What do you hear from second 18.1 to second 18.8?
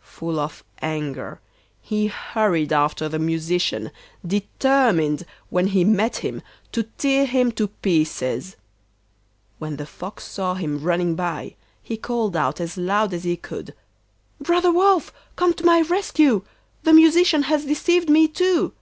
too.